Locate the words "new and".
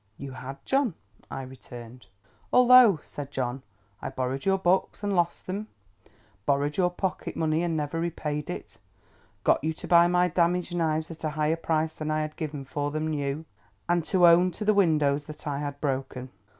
13.09-14.03